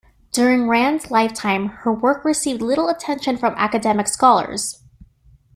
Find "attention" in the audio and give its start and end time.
2.89-3.37